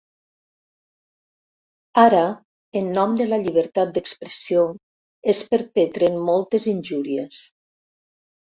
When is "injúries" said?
6.77-7.47